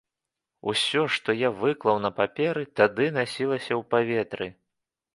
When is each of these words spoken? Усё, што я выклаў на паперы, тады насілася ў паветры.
Усё, 0.71 1.01
што 1.17 1.35
я 1.41 1.51
выклаў 1.59 2.01
на 2.07 2.13
паперы, 2.21 2.67
тады 2.83 3.05
насілася 3.21 3.67
ў 3.79 3.81
паветры. 3.97 4.47